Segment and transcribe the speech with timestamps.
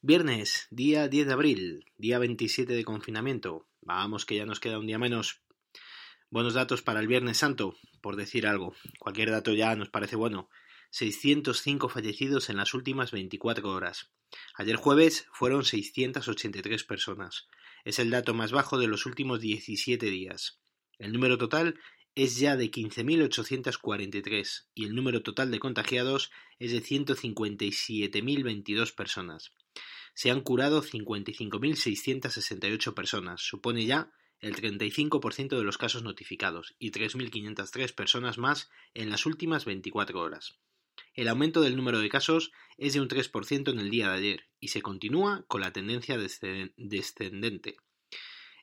[0.00, 3.66] Viernes, día 10 de abril, día 27 de confinamiento.
[3.80, 5.42] Vamos que ya nos queda un día menos.
[6.30, 8.76] Buenos datos para el Viernes Santo, por decir algo.
[9.00, 10.50] Cualquier dato ya nos parece bueno.
[10.90, 14.12] 605 fallecidos en las últimas 24 horas.
[14.54, 17.48] Ayer jueves fueron 683 personas.
[17.84, 20.60] Es el dato más bajo de los últimos 17 días.
[21.00, 21.74] El número total
[22.14, 26.30] es ya de 15.843 y el número total de contagiados
[26.60, 29.52] es de 157.022 personas.
[30.18, 37.94] Se han curado 55.668 personas, supone ya el 35% de los casos notificados y 3.503
[37.94, 40.58] personas más en las últimas 24 horas.
[41.14, 44.48] El aumento del número de casos es de un 3% en el día de ayer
[44.58, 47.76] y se continúa con la tendencia descendente.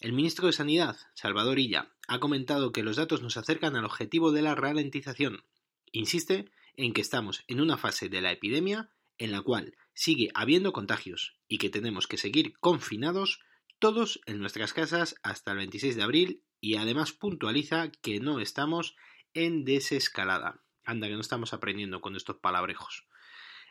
[0.00, 4.32] El ministro de Sanidad, Salvador Illa, ha comentado que los datos nos acercan al objetivo
[4.32, 5.44] de la ralentización.
[5.90, 10.72] Insiste en que estamos en una fase de la epidemia en la cual sigue habiendo
[10.72, 13.40] contagios y que tenemos que seguir confinados
[13.78, 18.94] todos en nuestras casas hasta el 26 de abril y además puntualiza que no estamos
[19.34, 20.62] en desescalada.
[20.84, 23.06] Anda, que no estamos aprendiendo con estos palabrejos.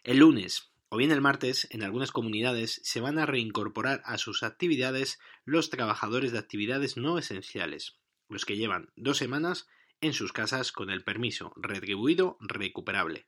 [0.03, 4.43] El lunes, o bien el martes, en algunas comunidades se van a reincorporar a sus
[4.43, 7.97] actividades los trabajadores de actividades no esenciales,
[8.27, 9.67] los que llevan dos semanas
[10.01, 13.27] en sus casas con el permiso retribuido recuperable.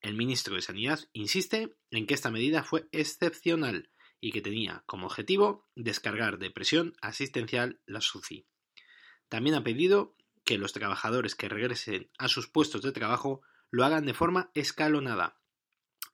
[0.00, 5.06] El ministro de Sanidad insiste en que esta medida fue excepcional y que tenía como
[5.06, 8.46] objetivo descargar de presión asistencial la SUCI.
[9.28, 14.06] También ha pedido que los trabajadores que regresen a sus puestos de trabajo lo hagan
[14.06, 15.38] de forma escalonada,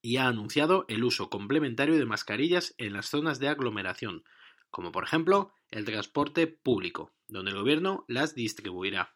[0.05, 4.23] y ha anunciado el uso complementario de mascarillas en las zonas de aglomeración,
[4.71, 9.15] como por ejemplo el transporte público, donde el gobierno las distribuirá.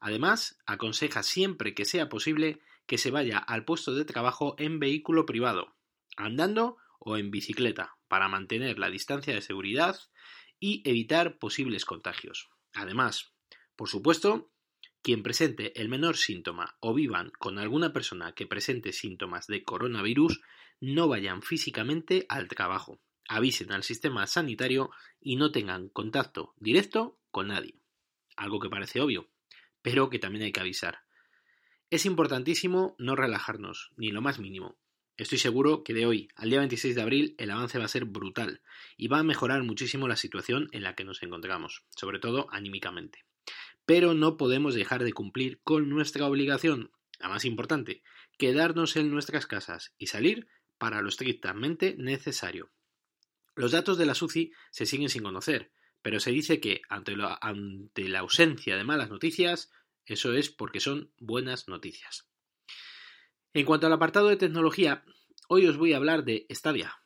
[0.00, 2.60] Además, aconseja siempre que sea posible
[2.90, 5.76] que se vaya al puesto de trabajo en vehículo privado,
[6.16, 9.96] andando o en bicicleta, para mantener la distancia de seguridad
[10.58, 12.48] y evitar posibles contagios.
[12.72, 13.32] Además,
[13.76, 14.50] por supuesto,
[15.02, 20.40] quien presente el menor síntoma o vivan con alguna persona que presente síntomas de coronavirus
[20.80, 27.46] no vayan físicamente al trabajo, avisen al sistema sanitario y no tengan contacto directo con
[27.46, 27.78] nadie.
[28.36, 29.30] Algo que parece obvio,
[29.80, 31.04] pero que también hay que avisar.
[31.90, 34.78] Es importantísimo no relajarnos, ni lo más mínimo.
[35.16, 38.06] Estoy seguro que de hoy al día 26 de abril el avance va a ser
[38.06, 38.62] brutal
[38.96, 43.24] y va a mejorar muchísimo la situación en la que nos encontramos, sobre todo anímicamente
[43.90, 48.04] pero no podemos dejar de cumplir con nuestra obligación, la más importante,
[48.38, 50.46] quedarnos en nuestras casas y salir
[50.78, 52.70] para lo estrictamente necesario.
[53.56, 55.72] Los datos de la SUCI se siguen sin conocer,
[56.02, 59.72] pero se dice que ante ante la ausencia de malas noticias,
[60.10, 62.28] eso es porque son buenas noticias.
[63.52, 65.04] En cuanto al apartado de tecnología,
[65.48, 67.00] hoy os voy a hablar de Stadia,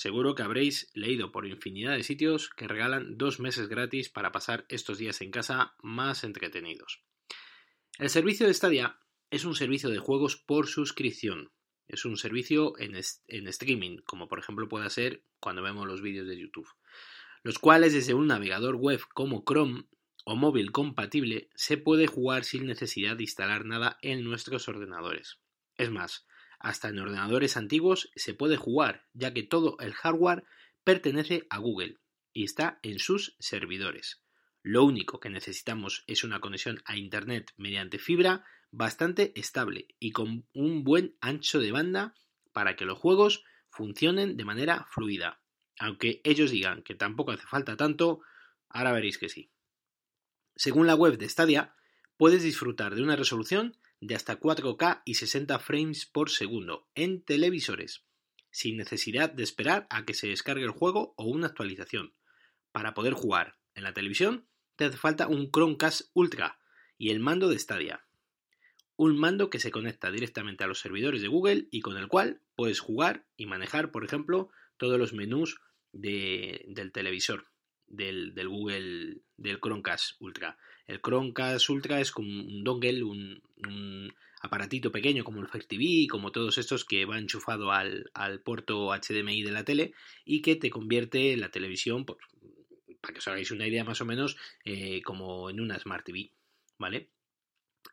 [0.00, 4.64] Seguro que habréis leído por infinidad de sitios que regalan dos meses gratis para pasar
[4.70, 7.04] estos días en casa más entretenidos.
[7.98, 8.98] El servicio de Stadia
[9.30, 11.52] es un servicio de juegos por suscripción.
[11.86, 16.38] Es un servicio en, streaming, como por ejemplo puede ser cuando vemos los vídeos de
[16.38, 16.68] YouTube,
[17.42, 19.84] los cuales desde un navegador web como Chrome
[20.24, 25.38] o móvil compatible se puede jugar sin necesidad de instalar nada en nuestros ordenadores.
[25.76, 26.26] Es más,
[26.58, 30.44] hasta en ordenadores antiguos se puede jugar, ya que todo el hardware
[30.84, 31.98] pertenece a Google
[32.32, 34.22] y está en sus servidores.
[34.62, 40.46] Lo único que necesitamos es una conexión a Internet mediante fibra bastante estable y con
[40.52, 42.14] un buen ancho de banda
[42.52, 45.40] para que los juegos funcionen de manera fluida.
[45.78, 48.20] Aunque ellos digan que tampoco hace falta tanto,
[48.68, 49.50] ahora veréis que sí.
[50.60, 51.74] Según la web de Stadia,
[52.18, 58.04] puedes disfrutar de una resolución de hasta 4K y 60 frames por segundo en televisores,
[58.50, 62.12] sin necesidad de esperar a que se descargue el juego o una actualización.
[62.72, 66.60] Para poder jugar en la televisión te hace falta un Chromecast Ultra
[66.98, 68.04] y el mando de Stadia.
[68.96, 72.42] Un mando que se conecta directamente a los servidores de Google y con el cual
[72.54, 75.58] puedes jugar y manejar, por ejemplo, todos los menús
[75.94, 77.49] del televisor
[77.90, 80.56] del, Google, del Chromecast Ultra.
[80.86, 86.32] El Chromecast Ultra es como un dongle, un, aparatito pequeño como el Fire TV, como
[86.32, 89.92] todos estos que va enchufado al, al, puerto HDMI de la tele
[90.24, 92.18] y que te convierte la televisión, pues,
[93.02, 96.32] para que os hagáis una idea más o menos, eh, como en una Smart TV,
[96.78, 97.10] ¿vale?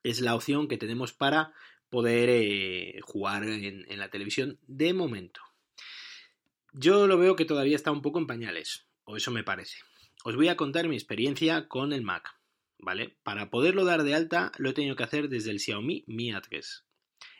[0.03, 1.53] Es la opción que tenemos para
[1.89, 5.41] poder eh, jugar en, en la televisión de momento.
[6.71, 9.77] Yo lo veo que todavía está un poco en pañales o eso me parece.
[10.23, 12.37] Os voy a contar mi experiencia con el Mac,
[12.77, 13.17] ¿vale?
[13.23, 16.83] Para poderlo dar de alta lo he tenido que hacer desde el Xiaomi Mi A3.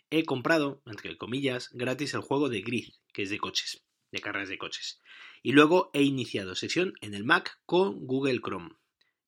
[0.10, 3.84] He comprado, entre comillas, gratis el juego de Grid, que es de coches.
[4.10, 5.02] de carreras de coches.
[5.44, 8.78] Y luego he iniciado sesión en el Mac con Google Chrome.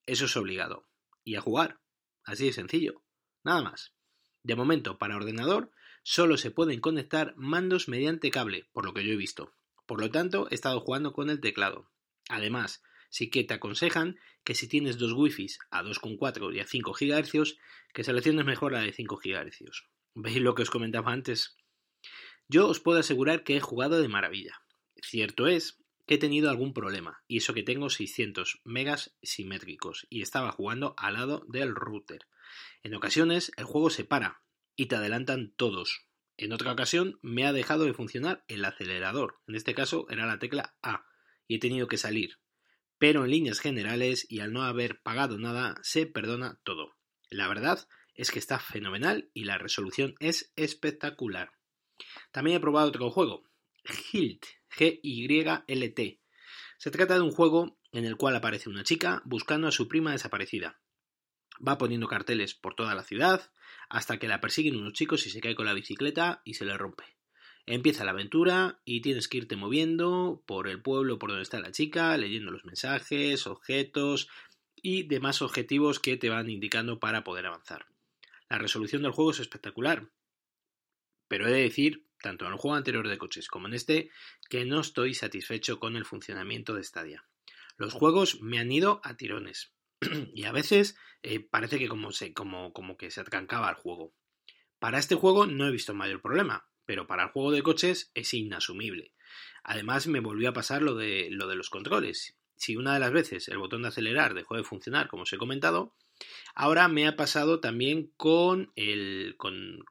[0.05, 0.87] Eso es obligado.
[1.25, 1.81] Y a jugar.
[2.23, 3.03] Así de sencillo.
[3.43, 3.93] Nada más.
[4.41, 5.71] De momento, para ordenador,
[6.01, 9.53] solo se pueden conectar mandos mediante cable, por lo que yo he visto.
[9.85, 11.91] Por lo tanto, he estado jugando con el teclado.
[12.29, 16.93] Además, sí que te aconsejan que si tienes dos Wi-Fi a 2,4 y a 5
[16.93, 17.57] GHz,
[17.93, 19.83] que selecciones mejor la de 5 GHz.
[20.15, 21.57] ¿Veis lo que os comentaba antes?
[22.47, 24.61] Yo os puedo asegurar que he jugado de maravilla.
[25.01, 30.21] Cierto es que he tenido algún problema, y eso que tengo 600 megas simétricos, y
[30.21, 32.27] estaba jugando al lado del router.
[32.81, 34.41] En ocasiones el juego se para,
[34.75, 36.07] y te adelantan todos.
[36.37, 40.39] En otra ocasión me ha dejado de funcionar el acelerador, en este caso era la
[40.39, 41.05] tecla A,
[41.49, 42.37] y he tenido que salir.
[42.99, 46.95] Pero en líneas generales y al no haber pagado nada, se perdona todo.
[47.29, 51.51] La verdad es que está fenomenal y la resolución es espectacular.
[52.31, 53.43] También he probado otro juego,
[54.13, 54.45] Hilt,
[54.77, 56.21] G-Y-L-T.
[56.77, 60.11] Se trata de un juego en el cual aparece una chica buscando a su prima
[60.11, 60.79] desaparecida.
[61.67, 63.51] Va poniendo carteles por toda la ciudad
[63.89, 66.77] hasta que la persiguen unos chicos y se cae con la bicicleta y se le
[66.77, 67.18] rompe.
[67.71, 71.71] Empieza la aventura y tienes que irte moviendo por el pueblo por donde está la
[71.71, 74.27] chica, leyendo los mensajes, objetos
[74.75, 77.85] y demás objetivos que te van indicando para poder avanzar.
[78.49, 80.09] La resolución del juego es espectacular,
[81.27, 84.09] pero he de decir tanto en el juego anterior de coches como en este,
[84.49, 87.27] que no estoy satisfecho con el funcionamiento de Stadia.
[87.77, 89.75] Los juegos me han ido a tirones
[90.33, 94.11] y a veces eh, parece que como, se, como, como que se atrancaba el juego.
[94.79, 98.33] Para este juego no he visto mayor problema, pero para el juego de coches es
[98.33, 99.13] inasumible.
[99.61, 102.35] Además me volvió a pasar lo de, lo de los controles.
[102.55, 105.37] Si una de las veces el botón de acelerar dejó de funcionar, como os he
[105.37, 105.93] comentado,
[106.55, 109.85] ahora me ha pasado también con el, con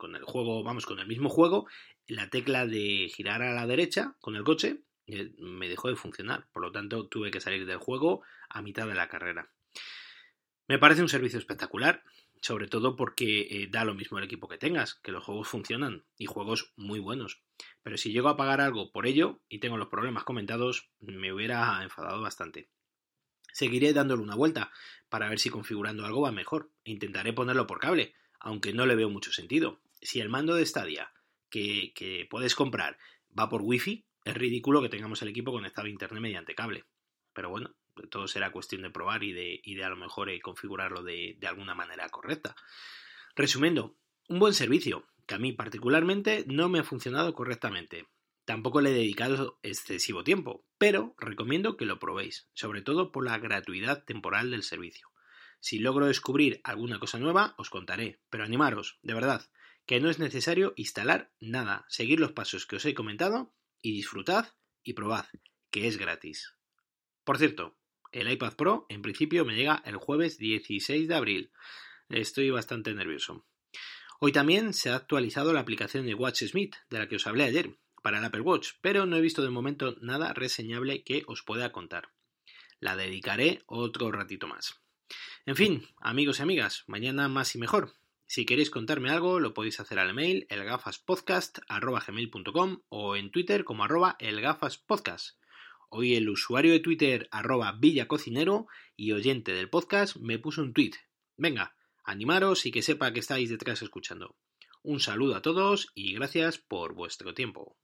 [0.00, 1.66] el juego, vamos, con el mismo juego,
[2.06, 6.46] la tecla de girar a la derecha con el coche eh, me dejó de funcionar.
[6.54, 9.50] Por lo tanto, tuve que salir del juego a mitad de la carrera.
[10.68, 12.02] Me parece un servicio espectacular,
[12.44, 16.04] sobre todo porque eh, da lo mismo el equipo que tengas, que los juegos funcionan
[16.18, 17.40] y juegos muy buenos.
[17.82, 21.82] Pero si llego a pagar algo por ello y tengo los problemas comentados, me hubiera
[21.82, 22.68] enfadado bastante.
[23.50, 24.70] Seguiré dándole una vuelta
[25.08, 26.70] para ver si configurando algo va mejor.
[26.84, 29.80] Intentaré ponerlo por cable, aunque no le veo mucho sentido.
[30.02, 31.14] Si el mando de Stadia
[31.48, 32.98] que, que puedes comprar
[33.38, 36.84] va por Wi-Fi, es ridículo que tengamos el equipo conectado a Internet mediante cable.
[37.32, 37.74] Pero bueno,
[38.10, 41.36] todo será cuestión de probar y de, y de a lo mejor eh, configurarlo de,
[41.38, 42.56] de alguna manera correcta.
[43.36, 43.96] Resumiendo,
[44.28, 48.06] un buen servicio, que a mí particularmente no me ha funcionado correctamente.
[48.44, 53.38] Tampoco le he dedicado excesivo tiempo, pero recomiendo que lo probéis, sobre todo por la
[53.38, 55.08] gratuidad temporal del servicio.
[55.60, 59.48] Si logro descubrir alguna cosa nueva, os contaré, pero animaros, de verdad,
[59.86, 64.52] que no es necesario instalar nada, seguir los pasos que os he comentado y disfrutad
[64.82, 65.24] y probad,
[65.70, 66.54] que es gratis.
[67.24, 67.78] Por cierto,
[68.14, 71.50] el iPad Pro en principio me llega el jueves 16 de abril.
[72.08, 73.44] Estoy bastante nervioso.
[74.20, 77.76] Hoy también se ha actualizado la aplicación de WatchSmith, de la que os hablé ayer,
[78.02, 81.72] para el Apple Watch, pero no he visto de momento nada reseñable que os pueda
[81.72, 82.10] contar.
[82.78, 84.80] La dedicaré otro ratito más.
[85.46, 87.92] En fin, amigos y amigas, mañana más y mejor.
[88.26, 94.16] Si queréis contarme algo, lo podéis hacer al mail elgafaspodcast.gmail.com o en Twitter como arroba
[94.18, 95.36] elgafaspodcast.
[95.96, 100.94] Hoy el usuario de Twitter arroba villacocinero y oyente del podcast me puso un tweet.
[101.36, 104.34] Venga, animaros y que sepa que estáis detrás escuchando.
[104.82, 107.76] Un saludo a todos y gracias por vuestro tiempo.